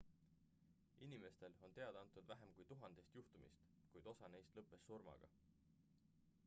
inimestel 1.07 1.57
on 1.67 1.75
teada 1.75 2.01
antud 2.05 2.31
vähem 2.31 2.55
kui 2.59 2.65
tuhandest 2.73 3.13
juhtumist 3.19 3.69
kuid 3.93 4.09
osa 4.15 4.31
neist 4.37 4.61
lõppes 4.61 4.87
surmaga 4.89 5.33